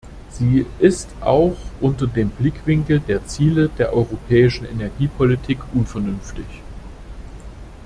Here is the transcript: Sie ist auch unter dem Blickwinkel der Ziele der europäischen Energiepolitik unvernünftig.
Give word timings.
Sie 0.31 0.65
ist 0.79 1.09
auch 1.19 1.55
unter 1.79 2.07
dem 2.07 2.31
Blickwinkel 2.31 2.99
der 3.01 3.27
Ziele 3.27 3.69
der 3.69 3.93
europäischen 3.93 4.65
Energiepolitik 4.65 5.59
unvernünftig. 5.75 6.47